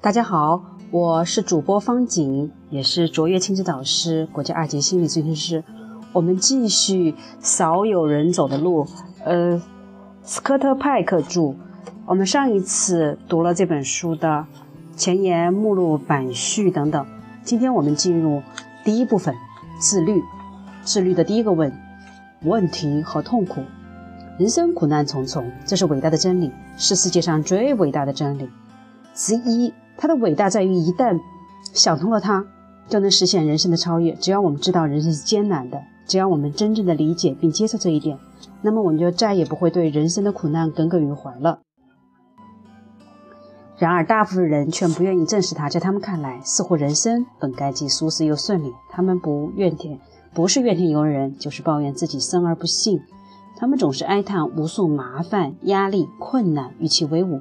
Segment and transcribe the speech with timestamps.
[0.00, 0.62] 大家好，
[0.92, 5.64] 我是主播方景，也是卓越亲子导师、国家二级心理咨询师。
[6.12, 8.86] 我们继续少有人走的路。
[9.24, 9.60] 呃，
[10.22, 11.54] 斯科特派克著。
[12.06, 14.46] 我们上一次读了这本书的
[14.94, 17.04] 前言、目录、版序等等。
[17.42, 18.42] 今天我们进入
[18.84, 19.34] 第一部分：
[19.80, 20.22] 自律。
[20.82, 21.72] 自律的第一个问
[22.42, 23.62] 问题和痛苦。
[24.38, 28.46] 人生苦难重重，这是伟大的真理，是世界上最伟大的真理
[29.14, 29.72] 之一。
[29.96, 31.18] 它的伟大在于，一旦
[31.72, 32.44] 想通了它，
[32.86, 34.12] 就能实现人生的超越。
[34.16, 38.18] 只要我们知道人生是艰难的，只要我们真正的理解并接受这一点，
[38.60, 41.60] 那么我们就再也不会对人生的苦难耿耿于怀了。
[43.78, 45.70] 然而，大部分人却不愿意正视它。
[45.70, 48.70] 在他们看来，似乎人生本该既舒适又顺利。
[48.90, 49.98] 他们不怨天，
[50.34, 53.00] 不是怨天尤人，就是抱怨自己生而不幸。
[53.56, 57.40] 他们总是哀叹无数麻烦、压力、困难与其为伍。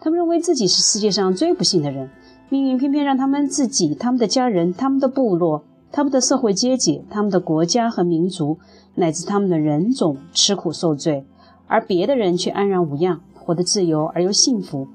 [0.00, 2.10] 他们认为自己是世界上最不幸的人，
[2.48, 8.58] 命运偏偏让他们自己、他们的家人、他们的部落、他们的社会阶级、他们的国家和民族，
[8.94, 11.26] 乃至他们的人种吃苦受罪，
[11.66, 14.88] 而别的人却安然无恙，活得自由而又幸福。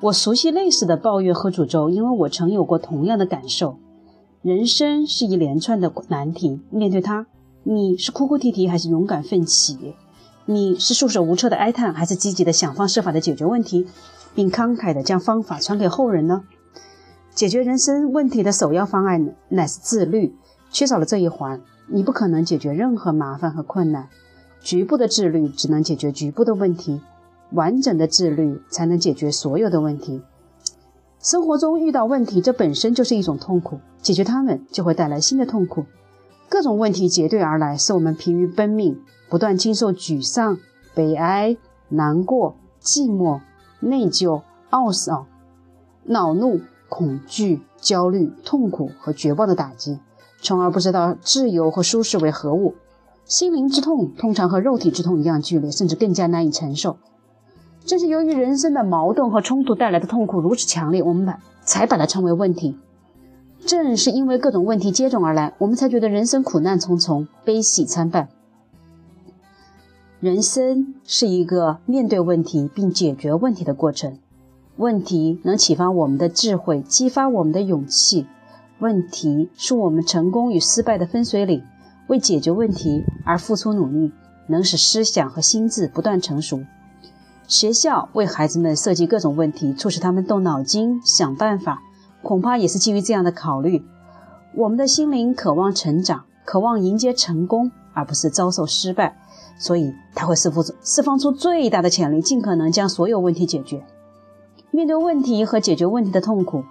[0.00, 3.78] 我熟悉类似的抱怨和诅咒，因为我曾有过同样的感受。
[4.42, 7.26] 人生是一连串的难题，面对它，
[7.70, 9.94] 你是哭哭啼啼还是勇敢奋起？
[10.46, 13.86] 你是束手无策的哀叹，还是积极的想方设法的解决问题？
[14.34, 16.44] 并慷慨的将方法传给后人呢？
[17.34, 20.34] 解决人生问题的首要方案乃是自律。
[20.70, 24.08] 缺少了这一环，你不可能解决任何麻烦和困难。
[24.62, 27.02] 局部的自律只能解决局部的问题，
[27.50, 30.22] 完整的自律才能解决所有的问题。
[31.20, 35.84] 生活中遇到问题，这本身就是一种痛苦，解决它们就会带来新的痛苦。
[36.48, 40.58] 各种问题结对而来，使我们疲于奔命，不断经受沮丧、
[40.94, 41.56] 悲哀、
[41.88, 43.40] 难过、寂寞。
[43.80, 44.42] 内疚、
[44.72, 45.26] 懊丧、
[46.02, 50.00] 恼怒、恐惧、焦虑、痛苦和绝望的打击，
[50.42, 52.74] 从而不知道自由和舒适为何物。
[53.24, 56.96] 心灵之痛通常和肉体之痛一样剧烈，甚至更加难以承受。
[57.84, 62.76] 正是由于人生的矛盾和冲突带来的痛苦如此强烈，我们把才把它称为问题。
[63.68, 68.30] 正是因为各种问题接踵而来，我们才觉得人生苦难重重，悲喜参半。
[70.20, 74.16] 人生是一个面对问题并解决问题的过程。
[74.76, 78.26] 问题能启发我们的智慧，激发我们的勇气。
[78.78, 81.62] 问题是我们成功与失败的分水岭。
[82.06, 84.12] 为解决问题而付出努力，
[84.46, 86.62] 能使思想和心智不断成熟。
[87.46, 91.82] 学校为孩子们设计各种问题，促使他们动脑筋想办法，
[92.22, 93.84] 恐怕也是基于这样的考虑。
[94.54, 99.16] 我们的心灵渴望成长，渴望迎接成功，而不是遭受失败。
[99.58, 103.84] 所以，他会释放出释放出最大的潜力，尽可能将所有问题解决。
[104.70, 106.64] 面对问题和解决问题的痛苦，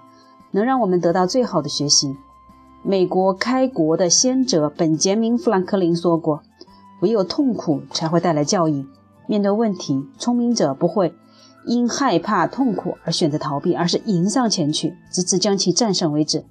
[0.52, 2.16] 能让我们得到最好的学习。
[2.82, 6.42] 美国开国的先哲本杰明·富兰克林说过
[7.02, 8.86] ：“唯有痛苦才会带来教益。”
[9.26, 11.14] 面对问题，聪明者不会
[11.68, 16.44] 因害怕痛苦而选择逃避，而是迎上前去，直至将其战胜为止。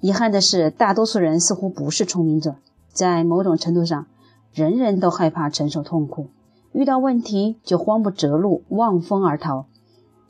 [0.00, 2.56] 遗憾的是，大多数人似乎不是聪明者，
[2.92, 4.06] 在某种程度上。
[4.52, 6.30] 人人都害怕承受痛苦，
[6.72, 9.66] 遇到问题就慌不择路，望风而逃。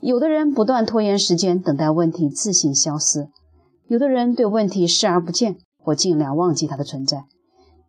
[0.01, 3.29] 有的人不断拖延时间，等待问题自行消失；
[3.87, 7.21] 有的人对问题视而不见，或尽量忘记它的存在；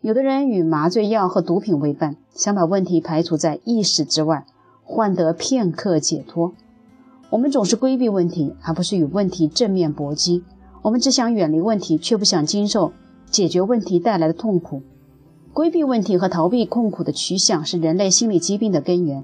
[0.02, 4.46] 有的人与麻醉药和毒品为伴，想把问题排除在意识之外，
[4.90, 6.54] 换得片刻解脱。
[7.30, 10.44] 我们总是规避问题，而不是与问题正面搏击。
[10.82, 12.92] 我们只想远离问题，却不想经受
[13.30, 14.82] 解决问题带来的痛苦。
[15.54, 19.24] 规避问题和逃避痛苦的趋向是人类心理疾病的根源。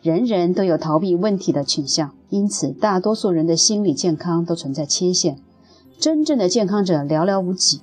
[0.00, 5.38] 人人都有逃避问题的倾向，因此大多数人的心理健康都存在缺陷。
[5.98, 7.80] 真正的健康者寥寥无几。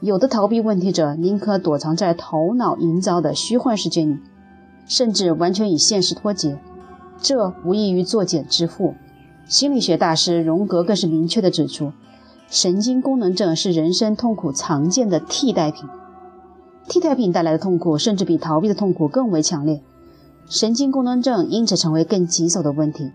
[0.00, 4.18] 有的逃避问题者宁可躲藏在头脑营造的虚幻世界里，
[4.86, 6.58] 甚至完全与现实脱节。
[7.20, 8.94] 这无异于作茧自缚。
[9.46, 11.92] 心理学大师荣格更是明确地指出，
[12.48, 15.88] 神经功能症是人生痛苦常见的替代品。
[16.88, 19.82] 替代品带来的痛苦，甚至比逃避的痛苦更为强烈。
[20.48, 23.10] 神经功能症因此成为更棘手的问题。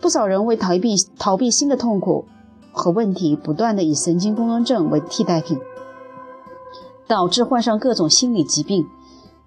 [0.00, 2.24] 不少人为逃避逃避新的痛苦
[2.72, 5.58] 和问题，不断的以神经功能症为替代品，
[7.06, 8.84] 导致患上各种心理疾病。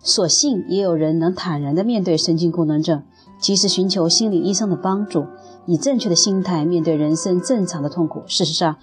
[0.01, 3.03] 所幸也有人能坦然地面对神经功能症，
[3.39, 5.25] 及时寻求心理医生的帮助，
[5.65, 8.21] 以正确的心态面对人生正常的痛苦。
[8.25, 8.77] 事实上，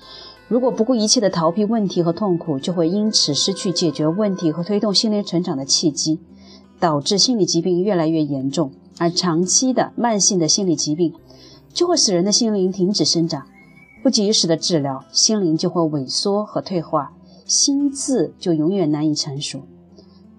[0.49, 6.21] 如果不顾一切地逃避问题和痛苦，就会因此失去解决问题和推动心灵成长的契机，
[6.79, 8.73] 导致心理疾病越来越严重。
[8.99, 11.15] 而长期的慢性的心理疾病，
[11.73, 13.47] 就会使人的心灵停止生长。
[14.03, 17.13] 不及时的治疗，心灵就会萎缩和退化，
[17.47, 19.63] 心智就永远难以成熟。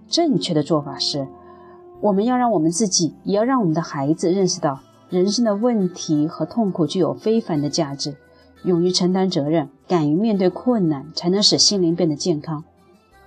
[0.07, 1.27] 正确的做法是，
[2.01, 4.79] 我们要让我们自己，也要让我们的孩子认识到，
[5.09, 8.15] 人生的问题和痛苦具有非凡的价值，
[8.63, 12.63] 勇于承担责任，敢于面对困难，才能使心灵变得健康。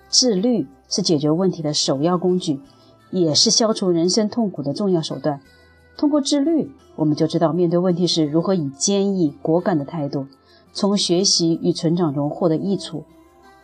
[0.09, 2.61] 自律是解决问题的首要工具。
[3.11, 5.41] 也是消除人生痛苦的重要手段。
[5.97, 10.27] 通过自律，我们就知道面对问题时如何以坚毅果敢的态度，
[10.75, 13.05] 从学习与成长中获得益处。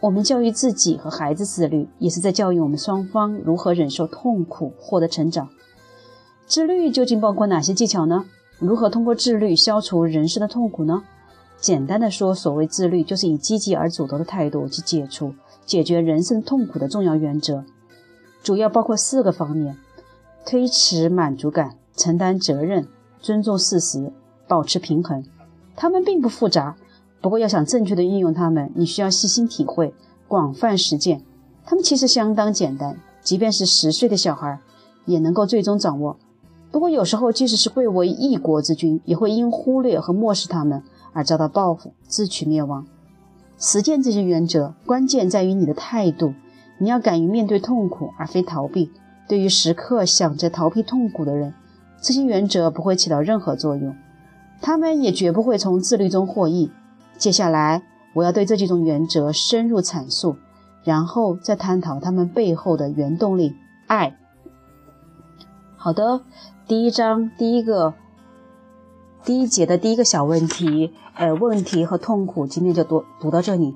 [0.05, 5.49] 我们教育自己和孩子自律，也是在教育我们双方如何忍受痛苦，获得成长。
[6.47, 8.27] 自律究竟包括哪些技巧呢？
[8.59, 11.05] 如何通过自律消除人生的痛苦呢？
[11.59, 15.33] 简单的说，所谓自律，就是以积极而主动的态度去解除、
[15.65, 17.65] 解决人生痛苦的重要原则。
[18.43, 19.75] 主要包括四个方面：
[20.45, 22.87] 推迟满足感、承担责任、
[23.23, 24.12] 尊重事实、
[24.47, 25.25] 保持平衡。
[25.75, 26.77] 它们并不复杂，
[27.25, 29.94] 不过要想正确的运用它们，你需要细心体会、
[30.29, 31.23] 广泛实践。
[31.65, 34.59] 它们其实相当简单，即便是十岁的小孩
[35.06, 36.19] 也能够最终掌握。
[36.71, 40.82] 不过有时候，即使是贵为一国之君，也会因忽略和漠视他们
[41.15, 42.87] 而遭到报复，自取灭亡。
[43.59, 46.35] 实践这些原则，关键在于你的态度。
[46.77, 48.91] 你要敢于面对痛苦，而非逃避。
[49.27, 51.55] 对于时刻想着逃避痛苦的人，
[52.03, 53.97] 这些原则不会起到任何作用，
[54.61, 56.70] 他们也绝不会从自律中获益。
[57.19, 57.82] 接下来，
[58.14, 60.37] 我要对这几种原则深入阐述，
[60.82, 63.56] 然后再探讨他们背后的原动力——
[63.87, 64.16] 爱。
[65.76, 66.22] 好的，
[66.66, 67.94] 第一章第一个
[69.25, 73.75] 第一节的第一个小问题，呃，问题和痛苦，今天就读读到这里。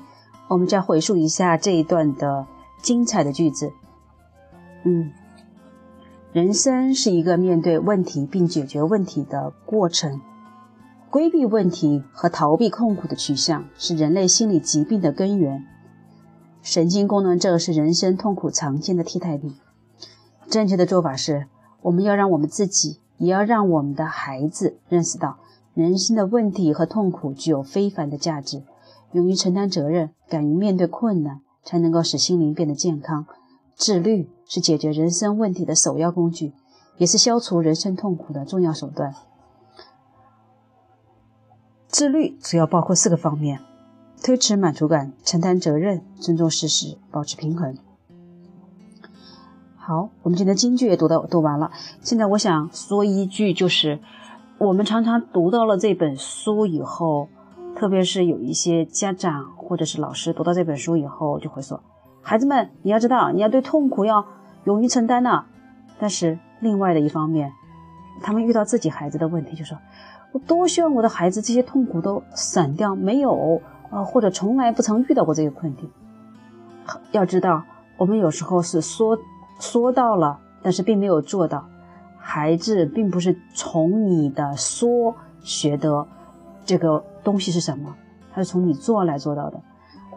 [0.48, 2.46] 我们再回溯一下这一段的。
[2.80, 3.72] 精彩的句子，
[4.84, 5.10] 嗯，
[6.32, 10.20] 人生是一个面对问题并解决问题的过程。
[11.10, 15.64] 规避问题和逃避痛苦的取向是人类心理疾病的根源。
[16.62, 19.54] 神经功能症是人生痛苦常见的替代品。
[20.48, 21.46] 正确的做法是，
[21.82, 25.38] 我们要让我们自己，也要让我们的孩子认识到，
[25.74, 28.62] 人生的问题和痛苦具有非凡的价值，
[29.12, 31.40] 勇于承担责任，敢于面对困难。
[31.64, 33.26] 才能够使心灵变得健康。
[33.74, 36.54] 自律是解决人生问题的首要工具，
[36.96, 39.14] 也是消除人生痛苦的重要手段。
[41.88, 43.60] 自律主要包括四个方面：
[44.22, 47.76] 推迟满足感、承担责任、尊重事实、保持平衡。
[49.76, 51.72] 好，我们今天京剧也读到读完了。
[52.02, 54.00] 现在我想说一句，就是
[54.58, 57.28] 我们常常读到了这本书以后。
[57.76, 61.80] 特别是有一些家长或者是老师读到这本书以后，就会说
[62.22, 64.26] ：“孩子们，你要知道，你要对痛苦要
[64.64, 65.44] 勇于承担呢。”
[65.96, 67.52] 但是另外的一方面，
[68.20, 69.78] 他们遇到自己孩子的问题，就说
[70.32, 75.90] ：“我多希望我的孩子这些痛苦都散掉，没有啊，或者从来不曾遇到过这个困境。”
[77.12, 77.64] 要知道，
[77.96, 79.18] 我们有时候是说
[79.60, 81.66] 说到了，但是并没有做到。
[82.18, 86.06] 孩子并不是从你的说学的。
[86.64, 87.94] 这个东西是什么？
[88.34, 89.58] 他是从你做来做到的。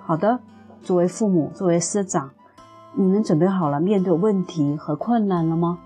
[0.02, 0.40] 好的，
[0.84, 2.32] 作为父母，作为师长，
[2.94, 5.80] 你们准备好了面对问题和困难了吗？